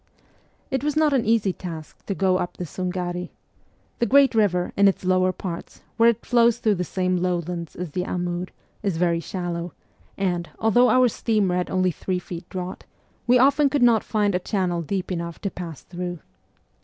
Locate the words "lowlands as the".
7.17-8.05